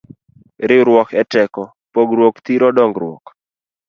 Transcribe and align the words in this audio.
Riwruok 0.69 1.09
e 1.21 1.23
teko, 1.31 1.63
pogruok 1.93 2.35
thiro 2.45 2.67
dongruok 2.77 3.25